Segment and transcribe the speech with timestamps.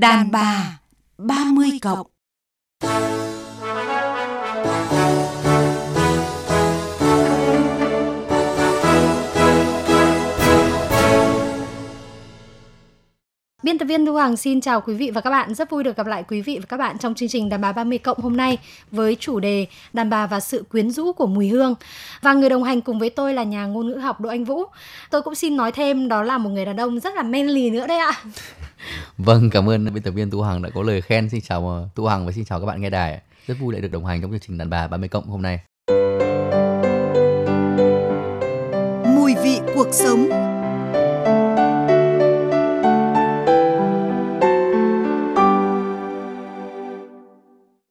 [0.00, 0.78] Đàn bà
[1.18, 2.06] 30 cộng.
[13.62, 15.54] Biên tập viên Thu Hằng xin chào quý vị và các bạn.
[15.54, 17.72] Rất vui được gặp lại quý vị và các bạn trong chương trình Đàn bà
[17.72, 18.58] 30 cộng hôm nay
[18.90, 21.74] với chủ đề Đàn bà và sự quyến rũ của mùi hương.
[22.22, 24.64] Và người đồng hành cùng với tôi là nhà ngôn ngữ học Đỗ Anh Vũ.
[25.10, 27.86] Tôi cũng xin nói thêm, đó là một người đàn ông rất là manly nữa
[27.86, 28.12] đấy ạ.
[29.18, 31.28] Vâng, cảm ơn biên tập viên Tu Hằng đã có lời khen.
[31.28, 33.20] Xin chào Tu Hằng và xin chào các bạn nghe đài.
[33.46, 35.58] Rất vui lại được đồng hành trong chương trình Đàn bà 30 cộng hôm nay.
[39.16, 40.28] Mùi vị cuộc sống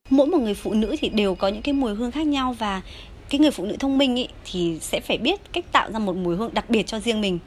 [0.09, 2.81] mỗi một người phụ nữ thì đều có những cái mùi hương khác nhau và
[3.29, 6.15] cái người phụ nữ thông minh ý, thì sẽ phải biết cách tạo ra một
[6.15, 7.39] mùi hương đặc biệt cho riêng mình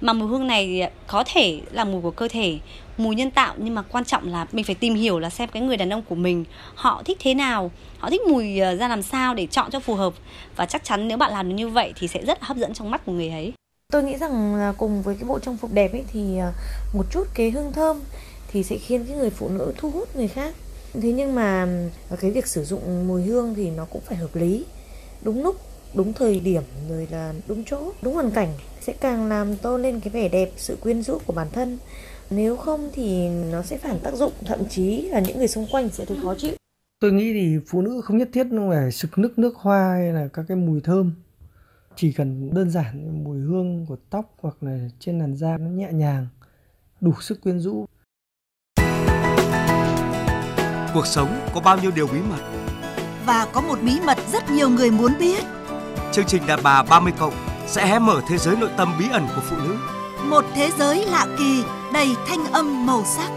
[0.00, 2.58] mà mùi hương này có thể là mùi của cơ thể
[2.98, 5.62] mùi nhân tạo, nhưng mà quan trọng là mình phải tìm hiểu là xem cái
[5.62, 9.02] người đàn ông của mình, họ thích thế nào, họ thích mùi ờ, ra làm
[9.02, 10.14] sao để chọn cho phù hợp.
[10.56, 12.74] Và chắc chắn nếu bạn làm được như vậy thì sẽ rất là hấp dẫn
[12.74, 13.52] trong mắt của người ấy.
[13.92, 16.52] Tôi nghĩ rằng là cùng với cái bộ trang phục đẹp ấy thì ờ,
[16.94, 18.00] một chút cái hương thơm
[18.52, 20.54] thì sẽ khiến cái người phụ nữ thu hút người khác.
[20.92, 21.66] Thế nhưng mà
[22.10, 24.64] ờ, cái việc sử dụng mùi hương thì nó cũng phải hợp lý.
[25.22, 25.56] Đúng lúc,
[25.94, 28.48] đúng thời điểm, rồi là đúng chỗ, đúng hoàn cảnh
[28.80, 31.78] sẽ càng làm tôn lên cái vẻ đẹp, sự quyến rũ của bản thân
[32.34, 35.88] nếu không thì nó sẽ phản tác dụng thậm chí là những người xung quanh
[35.88, 36.54] sẽ thấy khó chịu.
[37.00, 40.28] Tôi nghĩ thì phụ nữ không nhất thiết phải sực nước nước hoa hay là
[40.32, 41.12] các cái mùi thơm.
[41.96, 45.88] Chỉ cần đơn giản mùi hương của tóc hoặc là trên làn da nó nhẹ
[45.92, 46.26] nhàng
[47.00, 47.86] đủ sức quyến rũ.
[50.94, 52.40] Cuộc sống có bao nhiêu điều bí mật?
[53.26, 55.44] Và có một bí mật rất nhiều người muốn biết.
[56.12, 57.34] Chương trình Đàn bà 30 cộng
[57.66, 59.76] sẽ hé mở thế giới nội tâm bí ẩn của phụ nữ.
[60.30, 61.62] Một thế giới lạ kỳ
[61.92, 63.30] đầy thanh âm màu sắc.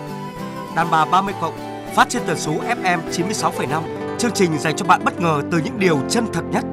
[0.76, 1.54] Đàn bà 30 cộng
[1.96, 3.82] phát trên tần số FM 96,5.
[4.18, 6.64] Chương trình dành cho bạn bất ngờ từ những điều chân thật nhất.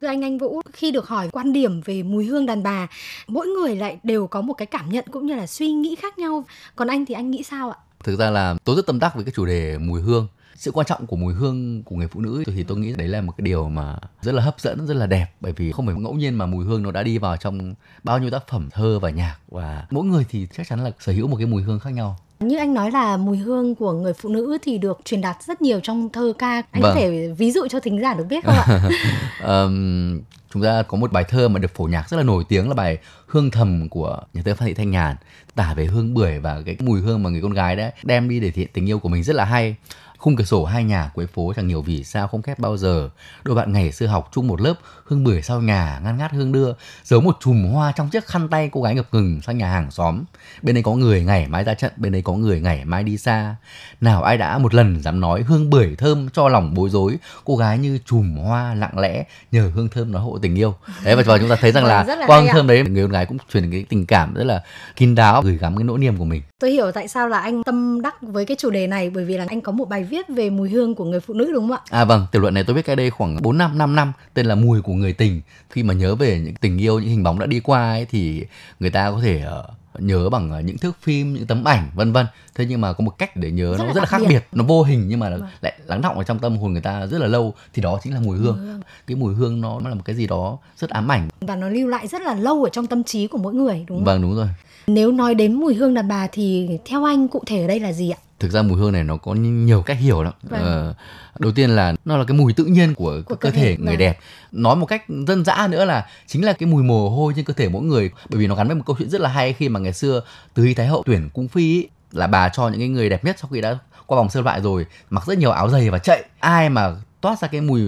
[0.00, 2.86] Thưa anh Anh Vũ, khi được hỏi quan điểm về mùi hương đàn bà,
[3.26, 6.18] mỗi người lại đều có một cái cảm nhận cũng như là suy nghĩ khác
[6.18, 6.44] nhau.
[6.76, 7.78] Còn anh thì anh nghĩ sao ạ?
[8.04, 10.86] Thực ra là tôi rất tâm đắc với cái chủ đề mùi hương sự quan
[10.86, 13.44] trọng của mùi hương của người phụ nữ thì tôi nghĩ đấy là một cái
[13.44, 15.26] điều mà rất là hấp dẫn rất là đẹp.
[15.40, 17.74] Bởi vì không phải ngẫu nhiên mà mùi hương nó đã đi vào trong
[18.04, 19.36] bao nhiêu tác phẩm thơ và nhạc.
[19.48, 22.16] Và mỗi người thì chắc chắn là sở hữu một cái mùi hương khác nhau.
[22.40, 25.62] Như anh nói là mùi hương của người phụ nữ thì được truyền đạt rất
[25.62, 26.62] nhiều trong thơ ca.
[26.70, 26.94] Anh vâng.
[26.94, 28.90] có thể ví dụ cho thính giả được biết không ạ?
[29.46, 30.20] Um,
[30.54, 32.74] chúng ta có một bài thơ mà được phổ nhạc rất là nổi tiếng là
[32.74, 35.16] bài hương thầm của nhà thơ phan thị thanh nhàn.
[35.54, 38.40] Tả về hương bưởi và cái mùi hương mà người con gái đã đem đi
[38.40, 39.76] để thể hiện tình yêu của mình rất là hay
[40.18, 43.10] khung cửa sổ hai nhà cuối phố chẳng nhiều vì sao không khép bao giờ.
[43.44, 46.52] Đôi bạn ngày xưa học chung một lớp hương bưởi sau nhà ngăn ngát hương
[46.52, 46.72] đưa
[47.04, 49.90] giấu một chùm hoa trong chiếc khăn tay cô gái ngập ngừng sang nhà hàng
[49.90, 50.24] xóm.
[50.62, 53.16] Bên đây có người ngày mai ra trận bên đây có người ngày mai đi
[53.16, 53.56] xa.
[54.00, 57.56] Nào ai đã một lần dám nói hương bưởi thơm cho lòng bối rối cô
[57.56, 60.74] gái như chùm hoa lặng lẽ nhờ hương thơm nó hộ tình yêu.
[61.04, 63.12] Đấy và chúng ta thấy rằng là, vâng, là qua hương thơm đấy người con
[63.12, 64.62] gái cũng truyền cái tình cảm rất là
[64.96, 67.62] kín đáo gửi gắm cái nỗi niềm của mình tôi hiểu tại sao là anh
[67.62, 70.28] tâm đắc với cái chủ đề này bởi vì là anh có một bài viết
[70.28, 71.80] về mùi hương của người phụ nữ đúng không ạ?
[71.90, 74.46] À vâng tiểu luận này tôi viết cái đây khoảng 4 năm 5 năm tên
[74.46, 75.40] là mùi của người tình.
[75.70, 78.44] Khi mà nhớ về những tình yêu những hình bóng đã đi qua ấy thì
[78.80, 82.12] người ta có thể uh, nhớ bằng uh, những thước phim những tấm ảnh vân
[82.12, 82.26] vân.
[82.54, 84.28] Thế nhưng mà có một cách để nhớ rất nó là rất là khác biệt.
[84.28, 84.46] biệt.
[84.52, 85.48] Nó vô hình nhưng mà vâng.
[85.60, 87.54] lại lắng động ở trong tâm hồn người ta rất là lâu.
[87.74, 88.58] Thì đó chính là mùi hương.
[88.58, 88.80] hương.
[89.06, 91.28] Cái mùi hương nó, nó là một cái gì đó rất ám ảnh.
[91.40, 93.98] Và nó lưu lại rất là lâu ở trong tâm trí của mỗi người đúng
[93.98, 94.48] không vâng đúng rồi
[94.86, 97.92] nếu nói đến mùi hương đàn bà thì theo anh cụ thể ở đây là
[97.92, 98.18] gì ạ?
[98.38, 100.32] Thực ra mùi hương này nó có nhiều cách hiểu lắm.
[100.42, 100.60] Vâng.
[100.62, 100.94] ờ,
[101.38, 103.76] đầu tiên là nó là cái mùi tự nhiên của, của cơ, cơ thể, thể
[103.78, 103.98] người vâng.
[103.98, 104.18] đẹp.
[104.52, 107.54] Nói một cách dân dã nữa là chính là cái mùi mồ hôi trên cơ
[107.54, 108.10] thể mỗi người.
[108.30, 110.22] Bởi vì nó gắn với một câu chuyện rất là hay khi mà ngày xưa
[110.54, 113.24] từ hy thái hậu tuyển cung phi ý, là bà cho những cái người đẹp
[113.24, 115.98] nhất sau khi đã qua vòng sơn loại rồi mặc rất nhiều áo giày và
[115.98, 116.24] chạy.
[116.38, 117.82] Ai mà toát ra cái mùi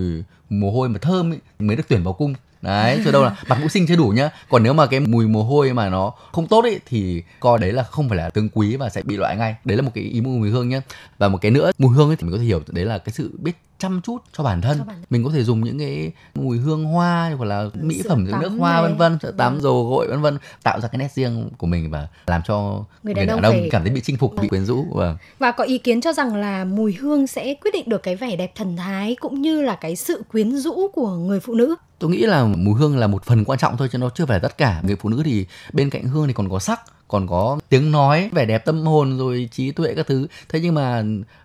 [0.51, 3.59] mồ hôi mà thơm ý, mới được tuyển vào cung đấy, chứ đâu là mặt
[3.61, 4.31] mũi sinh chưa đủ nhá.
[4.49, 7.73] Còn nếu mà cái mùi mồ hôi mà nó không tốt ấy thì coi đấy
[7.73, 9.55] là không phải là tương quý và sẽ bị loại ngay.
[9.65, 10.81] Đấy là một cái ý mùi hương nhá.
[11.19, 13.13] Và một cái nữa, mùi hương ấy thì mình có thể hiểu, đấy là cái
[13.13, 16.13] sự biết chăm chút cho bản thân, cho bản mình có thể dùng những cái
[16.35, 19.85] mùi hương hoa hoặc là mỹ phẩm dưỡng nước hoa vân vân sợ tắm dầu
[19.85, 19.91] vâng.
[19.91, 23.29] gội vân vân tạo ra cái nét riêng của mình và làm cho người đàn,
[23.29, 23.69] ông, phải...
[23.71, 24.43] cảm thấy bị chinh phục vâng.
[24.43, 24.87] bị quyến rũ.
[24.91, 25.17] Vâng.
[25.39, 28.37] và có ý kiến cho rằng là mùi hương sẽ quyết định được cái vẻ
[28.37, 31.75] đẹp thần thái cũng như là cái sự quyến rũ của người phụ nữ.
[31.99, 34.37] Tôi nghĩ là mùi hương là một phần quan trọng thôi chứ nó chưa phải
[34.37, 34.81] là tất cả.
[34.83, 38.31] Người phụ nữ thì bên cạnh hương thì còn có sắc còn có tiếng nói,
[38.33, 40.27] vẻ đẹp tâm hồn rồi trí tuệ các thứ.
[40.49, 41.03] Thế nhưng mà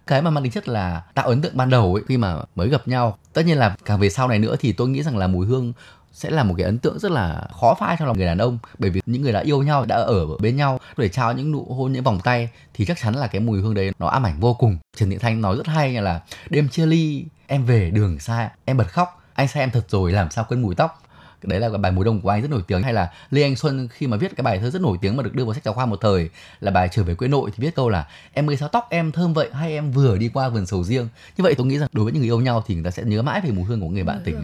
[0.07, 2.69] cái mà mang tính chất là tạo ấn tượng ban đầu ấy, khi mà mới
[2.69, 3.17] gặp nhau.
[3.33, 5.73] Tất nhiên là càng về sau này nữa thì tôi nghĩ rằng là mùi hương
[6.13, 8.57] sẽ là một cái ấn tượng rất là khó phai trong lòng người đàn ông.
[8.79, 11.63] Bởi vì những người đã yêu nhau, đã ở bên nhau, để trao những nụ
[11.63, 14.39] hôn, những vòng tay thì chắc chắn là cái mùi hương đấy nó ám ảnh
[14.39, 14.77] vô cùng.
[14.97, 18.77] Trần thị thanh nói rất hay là đêm chia ly, em về đường xa, em
[18.77, 21.02] bật khóc, anh sai em thật rồi, làm sao quên mùi tóc?
[21.45, 23.87] Đấy là bài mùa đông của anh rất nổi tiếng hay là lê anh xuân
[23.91, 25.73] khi mà viết cái bài thơ rất nổi tiếng mà được đưa vào sách giáo
[25.73, 26.29] khoa một thời
[26.59, 29.11] là bài trở về quê nội thì viết câu là em ơi sao tóc em
[29.11, 31.07] thơm vậy hay em vừa đi qua vườn sầu riêng?
[31.37, 33.03] Như vậy tôi nghĩ rằng đối với những người yêu nhau thì người ta sẽ
[33.03, 34.35] nhớ mãi về mùi hương của người bạn tình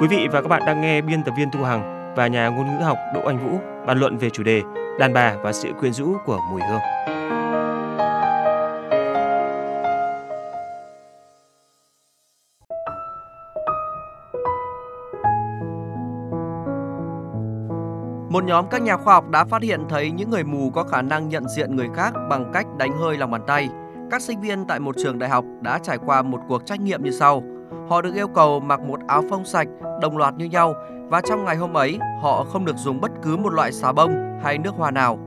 [0.00, 2.66] Quý vị và các bạn đang nghe biên tập viên Thu Hằng và nhà ngôn
[2.66, 4.62] ngữ học Đỗ Anh Vũ bàn luận về chủ đề
[4.98, 7.17] đàn bà và sự quyến rũ của mùi hương.
[18.30, 21.02] Một nhóm các nhà khoa học đã phát hiện thấy những người mù có khả
[21.02, 23.68] năng nhận diện người khác bằng cách đánh hơi lòng bàn tay.
[24.10, 27.02] Các sinh viên tại một trường đại học đã trải qua một cuộc trách nghiệm
[27.02, 27.42] như sau.
[27.88, 29.68] Họ được yêu cầu mặc một áo phông sạch
[30.02, 30.74] đồng loạt như nhau
[31.08, 34.38] và trong ngày hôm ấy họ không được dùng bất cứ một loại xà bông
[34.42, 35.18] hay nước hoa nào.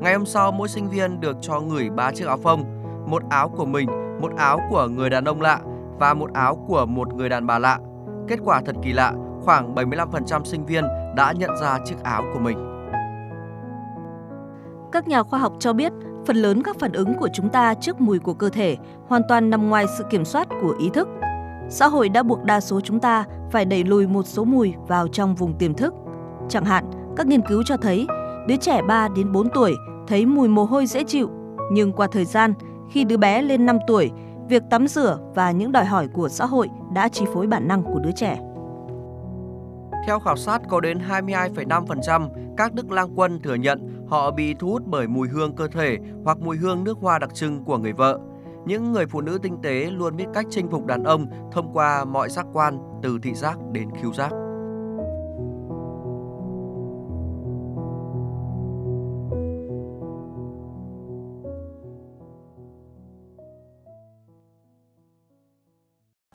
[0.00, 2.64] Ngày hôm sau mỗi sinh viên được cho gửi ba chiếc áo phông,
[3.06, 3.88] một áo của mình,
[4.20, 5.60] một áo của người đàn ông lạ
[5.98, 7.78] và một áo của một người đàn bà lạ.
[8.28, 9.12] Kết quả thật kỳ lạ,
[9.44, 10.84] khoảng 75% sinh viên
[11.18, 12.58] đã nhận ra chiếc áo của mình.
[14.92, 15.92] Các nhà khoa học cho biết,
[16.26, 18.76] phần lớn các phản ứng của chúng ta trước mùi của cơ thể
[19.08, 21.08] hoàn toàn nằm ngoài sự kiểm soát của ý thức.
[21.68, 25.08] Xã hội đã buộc đa số chúng ta phải đẩy lùi một số mùi vào
[25.08, 25.94] trong vùng tiềm thức.
[26.48, 26.84] Chẳng hạn,
[27.16, 28.06] các nghiên cứu cho thấy
[28.46, 29.76] đứa trẻ 3 đến 4 tuổi
[30.08, 31.30] thấy mùi mồ hôi dễ chịu,
[31.72, 32.54] nhưng qua thời gian,
[32.90, 34.10] khi đứa bé lên 5 tuổi,
[34.48, 37.82] việc tắm rửa và những đòi hỏi của xã hội đã chi phối bản năng
[37.82, 38.40] của đứa trẻ.
[40.08, 44.68] Theo khảo sát, có đến 22,5% các Đức lang quân thừa nhận họ bị thu
[44.68, 47.92] hút bởi mùi hương cơ thể hoặc mùi hương nước hoa đặc trưng của người
[47.92, 48.18] vợ.
[48.66, 52.04] Những người phụ nữ tinh tế luôn biết cách chinh phục đàn ông thông qua
[52.04, 54.30] mọi giác quan, từ thị giác đến khiếu giác.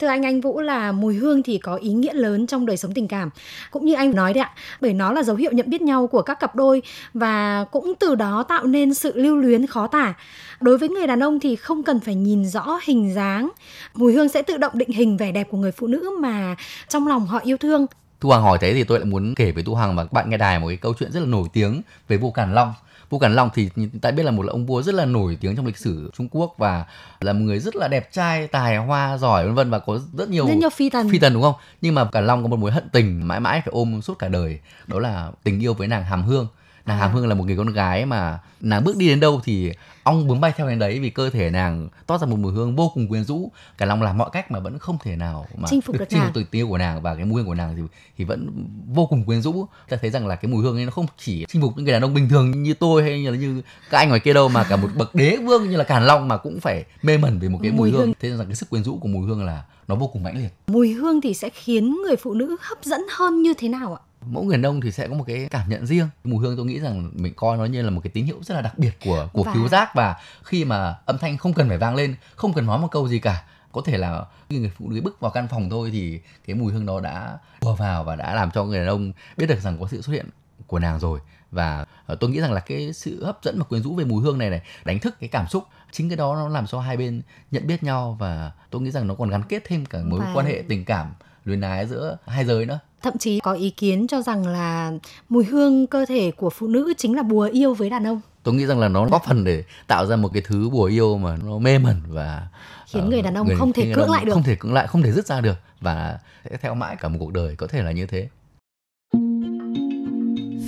[0.04, 2.94] Thưa anh Anh Vũ là mùi hương thì có ý nghĩa lớn trong đời sống
[2.94, 3.30] tình cảm.
[3.70, 6.22] Cũng như anh nói đấy ạ, bởi nó là dấu hiệu nhận biết nhau của
[6.22, 6.82] các cặp đôi
[7.14, 10.14] và cũng từ đó tạo nên sự lưu luyến khó tả.
[10.60, 13.50] Đối với người đàn ông thì không cần phải nhìn rõ hình dáng,
[13.94, 16.56] mùi hương sẽ tự động định hình vẻ đẹp của người phụ nữ mà
[16.88, 17.86] trong lòng họ yêu thương.
[18.20, 20.30] Thu Hằng hỏi thế thì tôi lại muốn kể với Thu Hằng và các bạn
[20.30, 22.72] nghe đài một cái câu chuyện rất là nổi tiếng về vua Càn Long
[23.10, 23.68] vua Càn Long thì
[24.02, 26.54] tại biết là một ông vua rất là nổi tiếng trong lịch sử Trung Quốc
[26.58, 26.84] và
[27.20, 30.28] là một người rất là đẹp trai, tài hoa, giỏi vân vân và có rất
[30.28, 31.54] nhiều rất nhiều phi tần phi tần đúng không?
[31.80, 34.28] Nhưng mà Càn Long có một mối hận tình mãi mãi phải ôm suốt cả
[34.28, 36.46] đời, đó là tình yêu với nàng Hàm Hương
[36.86, 37.00] nàng à.
[37.00, 39.72] hàm hương là một người con gái mà nàng bước đi đến đâu thì
[40.02, 42.76] ong bướm bay theo đến đấy vì cơ thể nàng toát ra một mùi hương
[42.76, 43.50] vô cùng quyến rũ.
[43.78, 46.20] Cả long làm mọi cách mà vẫn không thể nào mà chinh phục được, chinh
[46.34, 47.82] phục yêu của nàng và cái mùi hương của nàng thì
[48.18, 49.66] thì vẫn vô cùng quyến rũ.
[49.88, 51.92] Ta thấy rằng là cái mùi hương ấy nó không chỉ chinh phục những người
[51.92, 54.48] đàn ông bình thường như tôi hay như là như các anh ngoài kia đâu
[54.48, 57.38] mà cả một bậc đế vương như là càn long mà cũng phải mê mẩn
[57.38, 58.00] về một cái mùi, mùi hương.
[58.00, 58.14] hương.
[58.20, 60.48] Thế rằng cái sức quyến rũ của mùi hương là nó vô cùng mãnh liệt.
[60.66, 64.02] Mùi hương thì sẽ khiến người phụ nữ hấp dẫn hơn như thế nào ạ
[64.26, 66.08] mỗi người đàn ông thì sẽ có một cái cảm nhận riêng.
[66.24, 68.54] Mùi hương tôi nghĩ rằng mình coi nó như là một cái tín hiệu rất
[68.54, 69.54] là đặc biệt của của và...
[69.54, 69.94] cứu giác.
[69.94, 73.08] Và khi mà âm thanh không cần phải vang lên không cần nói một câu
[73.08, 76.20] gì cả có thể là khi người phụ nữ bước vào căn phòng thôi thì
[76.46, 79.46] cái mùi hương đó đã ùa vào và đã làm cho người đàn ông biết
[79.46, 80.26] được rằng có sự xuất hiện
[80.66, 81.20] của nàng rồi.
[81.50, 84.22] Và ờ, tôi nghĩ rằng là cái sự hấp dẫn và quyến rũ về mùi
[84.22, 86.96] hương này này đánh thức cái cảm xúc chính cái đó nó làm cho hai
[86.96, 88.16] bên nhận biết nhau.
[88.20, 90.32] Và tôi nghĩ rằng nó còn gắn kết thêm cả mối và...
[90.34, 91.14] quan hệ tình cảm
[91.44, 92.78] luyến ái giữa hai giới nữa.
[93.02, 94.92] Thậm chí có ý kiến cho rằng là
[95.28, 98.20] mùi hương cơ thể của phụ nữ chính là bùa yêu với đàn ông.
[98.42, 101.18] Tôi nghĩ rằng là nó góp phần để tạo ra một cái thứ bùa yêu
[101.18, 102.48] mà nó mê mẩn và
[102.86, 104.32] khiến uh, người đàn ông người, không thể cưỡng lại được.
[104.32, 106.18] không thể cưỡng lại không thể dứt ra được và
[106.50, 108.28] sẽ theo mãi cả một cuộc đời có thể là như thế.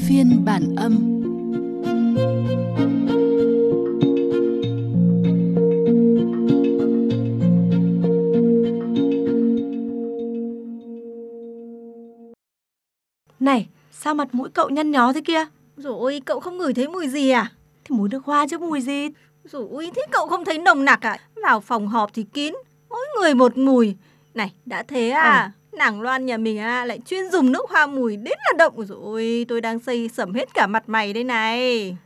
[0.07, 1.17] Phiên bản âm
[13.47, 15.45] Này, sao mặt mũi cậu nhăn nhó thế kia?
[15.77, 17.53] Rồi cậu không ngửi thấy mùi gì à?
[17.85, 19.09] Thì mùi nước hoa chứ mùi gì?
[19.45, 21.19] Rồi thế cậu không thấy nồng nặc à?
[21.43, 22.55] Vào phòng họp thì kín,
[22.91, 23.97] mỗi người một mùi.
[24.35, 25.23] Này, đã thế à?
[25.23, 25.53] à.
[25.73, 29.45] Nàng Loan nhà mình à, lại chuyên dùng nước hoa mùi đến là động rồi.
[29.49, 31.97] Tôi đang xây sẩm hết cả mặt mày đây này.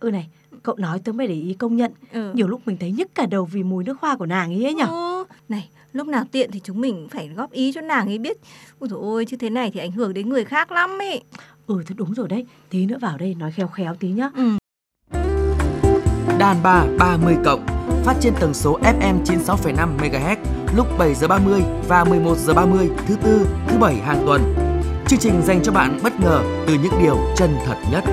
[0.00, 0.28] Ừ này,
[0.62, 1.92] cậu nói tôi mới để ý công nhận.
[2.12, 2.32] Ừ.
[2.34, 4.74] Nhiều lúc mình thấy nhức cả đầu vì mùi nước hoa của nàng ấy, ấy
[4.74, 4.84] nhỉ?
[4.88, 5.24] Ừ.
[5.48, 8.36] Này, lúc nào tiện thì chúng mình phải góp ý cho nàng ấy biết
[8.78, 11.22] ôi dồi ôi chứ thế này thì ảnh hưởng đến người khác lắm ấy
[11.66, 14.58] ừ thì đúng rồi đấy tí nữa vào đây nói khéo khéo tí nhá ừ.
[16.38, 17.66] đàn bà 30 cộng
[18.04, 20.36] phát trên tần số FM 96,5 MHz
[20.76, 24.54] lúc 7 giờ 30 và 11 giờ 30 thứ tư, thứ bảy hàng tuần.
[25.06, 28.04] Chương trình dành cho bạn bất ngờ từ những điều chân thật nhất.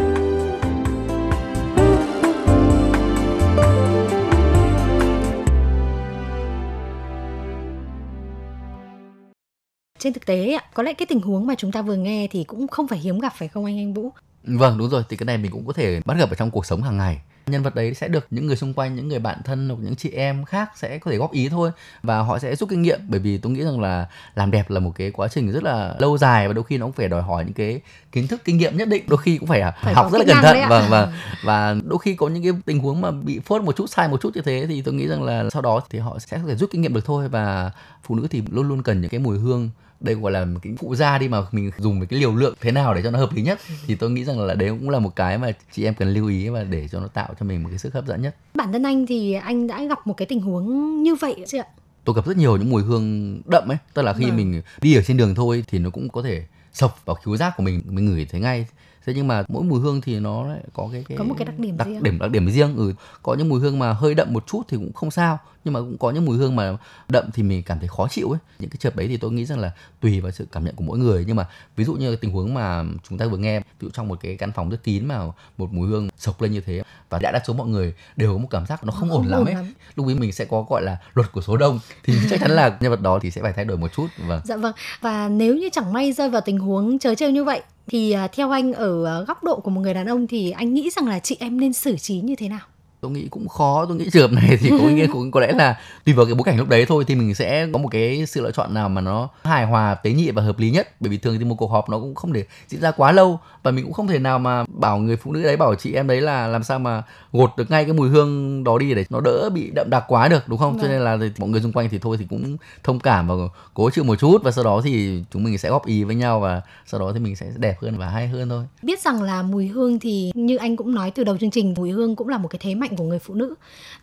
[10.07, 12.67] Trên thực tế, có lẽ cái tình huống mà chúng ta vừa nghe thì cũng
[12.67, 14.11] không phải hiếm gặp phải không anh Anh Vũ?
[14.43, 15.03] Vâng, đúng rồi.
[15.09, 17.21] Thì cái này mình cũng có thể bắt gặp ở trong cuộc sống hàng ngày.
[17.47, 19.95] Nhân vật đấy sẽ được những người xung quanh những người bạn thân hoặc những
[19.95, 21.71] chị em khác sẽ có thể góp ý thôi
[22.03, 22.99] và họ sẽ rút kinh nghiệm.
[23.07, 25.95] Bởi vì tôi nghĩ rằng là làm đẹp là một cái quá trình rất là
[25.99, 28.57] lâu dài và đôi khi nó cũng phải đòi hỏi những cái kiến thức kinh
[28.57, 29.03] nghiệm nhất định.
[29.07, 30.69] Đôi khi cũng phải, phải học rất là cẩn thận.
[30.69, 33.89] vâng và và đôi khi có những cái tình huống mà bị phốt một chút
[33.89, 36.37] sai một chút như thế thì tôi nghĩ rằng là sau đó thì họ sẽ
[36.37, 37.71] có thể rút kinh nghiệm được thôi và
[38.03, 40.95] phụ nữ thì luôn luôn cần những cái mùi hương đây gọi là cái phụ
[40.95, 43.41] gia đi mà mình dùng cái liều lượng thế nào để cho nó hợp lý
[43.41, 43.59] nhất.
[43.87, 46.27] Thì tôi nghĩ rằng là đấy cũng là một cái mà chị em cần lưu
[46.27, 48.35] ý và để cho nó tạo cho mình một cái sức hấp dẫn nhất.
[48.53, 51.67] Bản thân anh thì anh đã gặp một cái tình huống như vậy chưa ạ?
[52.03, 53.77] Tôi gặp rất nhiều những mùi hương đậm ấy.
[53.93, 54.37] Tức là khi vâng.
[54.37, 57.53] mình đi ở trên đường thôi thì nó cũng có thể sộc vào khiếu giác
[57.57, 57.81] của mình.
[57.89, 58.65] Mình ngửi thấy ngay
[59.07, 61.45] thế nhưng mà mỗi mùi hương thì nó lại có cái, cái có một cái
[61.45, 62.03] đặc điểm đặc riêng.
[62.03, 64.77] điểm đặc điểm riêng ừ có những mùi hương mà hơi đậm một chút thì
[64.77, 66.77] cũng không sao nhưng mà cũng có những mùi hương mà
[67.09, 69.45] đậm thì mình cảm thấy khó chịu ấy những cái chợt đấy thì tôi nghĩ
[69.45, 72.15] rằng là tùy vào sự cảm nhận của mỗi người nhưng mà ví dụ như
[72.15, 74.83] tình huống mà chúng ta vừa nghe ví dụ trong một cái căn phòng rất
[74.83, 75.21] kín mà
[75.57, 78.37] một mùi hương sộc lên như thế và đã đa số mọi người đều có
[78.37, 79.73] một cảm giác nó không, không ổn lắm ấy lắm.
[79.95, 82.77] lúc ấy mình sẽ có gọi là luật của số đông thì chắc chắn là
[82.79, 85.55] nhân vật đó thì sẽ phải thay đổi một chút vâng dạ vâng và nếu
[85.55, 88.73] như chẳng may rơi vào tình huống chớ trêu như vậy thì à, theo anh
[88.73, 91.37] ở à, góc độ của một người đàn ông thì anh nghĩ rằng là chị
[91.39, 92.59] em nên xử trí như thế nào?
[93.07, 93.85] Tôi nghĩ cũng khó.
[93.85, 96.35] Tôi nghĩ trường hợp này thì có nghĩa cũng có lẽ là tùy vào cái
[96.35, 98.89] bối cảnh lúc đấy thôi thì mình sẽ có một cái sự lựa chọn nào
[98.89, 101.01] mà nó hài hòa tế nhị và hợp lý nhất.
[101.01, 103.39] Bởi vì thường thì một cuộc họp nó cũng không để diễn ra quá lâu
[103.63, 106.07] và mình cũng không thể nào mà bảo người phụ nữ đấy bảo chị em
[106.07, 109.19] đấy là làm sao mà gột được ngay cái mùi hương đó đi để nó
[109.19, 110.73] đỡ bị đậm đặc quá được đúng không?
[110.73, 110.81] Vâng.
[110.81, 113.35] cho nên là mọi người xung quanh thì thôi thì cũng thông cảm và
[113.73, 116.39] cố chịu một chút và sau đó thì chúng mình sẽ góp ý với nhau
[116.39, 118.63] và sau đó thì mình sẽ đẹp hơn và hay hơn thôi.
[118.81, 121.91] Biết rằng là mùi hương thì như anh cũng nói từ đầu chương trình mùi
[121.91, 123.55] hương cũng là một cái thế mạnh của người phụ nữ.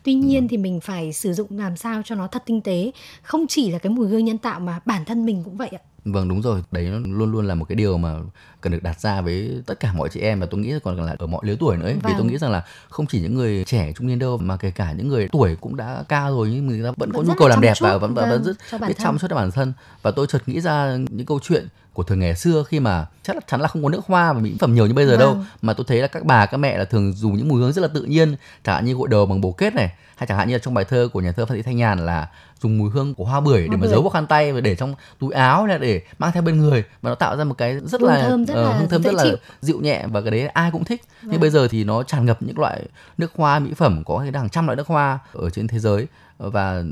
[0.02, 2.90] Tuy nhiên thì mình phải sử dụng làm sao cho nó thật tinh tế
[3.22, 5.80] không chỉ là cái mùi hương nhân tạo mà bản thân mình cũng vậy ạ
[6.04, 8.14] Vâng đúng rồi, đấy nó luôn luôn là một cái điều mà
[8.61, 11.16] cần được đặt ra với tất cả mọi chị em và tôi nghĩ còn là
[11.18, 11.92] ở mọi lứa tuổi nữa ấy.
[11.92, 12.02] Vâng.
[12.04, 12.26] Vì tôi vâng.
[12.26, 15.08] nghĩ rằng là không chỉ những người trẻ trung niên đâu mà kể cả những
[15.08, 17.61] người tuổi cũng đã cao rồi nhưng người ta vẫn, vẫn có nhu cầu làm
[17.61, 19.73] đẹp và vẫn vâng, vẫn rất biết chăm chút cho bản thân.
[20.02, 23.37] Và tôi chợt nghĩ ra những câu chuyện của thời ngày xưa khi mà chắc
[23.46, 25.20] chắn là không có nước hoa và mỹ phẩm nhiều như bây giờ vâng.
[25.20, 27.73] đâu mà tôi thấy là các bà các mẹ là thường dùng những mùi hương
[27.73, 30.38] rất là tự nhiên chẳng hạn như gội đầu bằng bồ kết này hay chẳng
[30.38, 32.28] hạn như là trong bài thơ của nhà thơ Phan Thị Thanh Nhàn là
[32.64, 34.75] dùng mùi hương của hoa bưởi hoa để mà giấu vào khăn tay và để
[34.75, 36.85] trong túi áo là để mang theo bên người.
[37.02, 39.02] Và nó tạo ra một cái rất hương là thơm rất, uh, là, hương thơm
[39.02, 39.25] rất là
[39.61, 41.02] dịu nhẹ và cái đấy ai cũng thích.
[41.23, 41.30] Vâng.
[41.33, 42.83] nhưng bây giờ thì nó tràn ngập những loại
[43.18, 46.06] nước hoa mỹ phẩm có hàng trăm loại nước hoa ở trên thế giới.
[46.38, 46.83] Và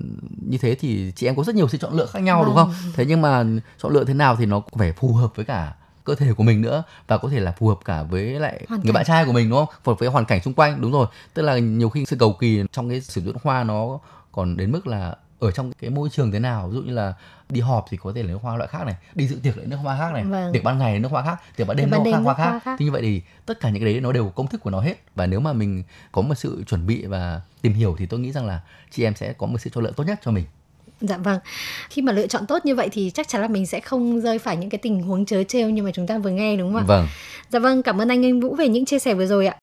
[0.48, 2.46] như thế thì chị em có rất nhiều sự chọn lựa khác nhau vâng.
[2.46, 2.74] đúng không?
[2.94, 3.44] Thế nhưng mà
[3.82, 5.74] chọn lựa thế nào thì nó cũng phải phù hợp với cả
[6.04, 6.82] cơ thể của mình nữa.
[7.06, 8.94] Và có thể là phù hợp cả với lại hoàn người cảnh.
[8.94, 9.74] bạn trai của mình đúng không?
[9.84, 11.06] Phù hợp với hoàn cảnh xung quanh đúng rồi.
[11.34, 13.98] Tức là nhiều khi sự cầu kỳ trong cái sử dụng hoa nó
[14.32, 17.14] còn đến mức là ở trong cái môi trường thế nào ví dụ như là
[17.48, 19.66] đi họp thì có thể là nước hoa loại khác này đi dự tiệc lại
[19.66, 20.52] nước hoa khác này vâng.
[20.52, 22.58] tiệc ban ngày nước hoa khác tiệc ban đêm nước, hoa, hoa khác.
[22.64, 24.60] khác thì như vậy thì tất cả những cái đấy nó đều có công thức
[24.60, 25.82] của nó hết và nếu mà mình
[26.12, 29.14] có một sự chuẩn bị và tìm hiểu thì tôi nghĩ rằng là chị em
[29.14, 30.44] sẽ có một sự chọn lựa tốt nhất cho mình
[31.00, 31.38] Dạ vâng.
[31.90, 34.38] Khi mà lựa chọn tốt như vậy thì chắc chắn là mình sẽ không rơi
[34.38, 36.82] phải những cái tình huống chớ trêu như mà chúng ta vừa nghe đúng không
[36.82, 36.86] ạ?
[36.86, 37.08] Vâng.
[37.50, 39.56] Dạ vâng, cảm ơn anh Anh Vũ về những chia sẻ vừa rồi ạ.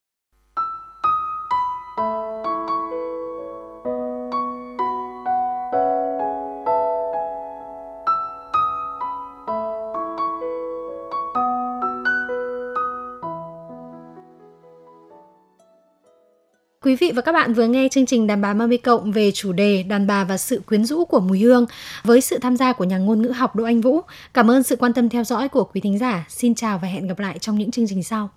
[16.90, 19.52] Quý vị và các bạn vừa nghe chương trình Đàn bà 30 cộng về chủ
[19.52, 21.66] đề đàn bà và sự quyến rũ của mùi hương
[22.04, 24.00] với sự tham gia của nhà ngôn ngữ học Đỗ Anh Vũ.
[24.34, 26.26] Cảm ơn sự quan tâm theo dõi của quý thính giả.
[26.28, 28.30] Xin chào và hẹn gặp lại trong những chương trình sau.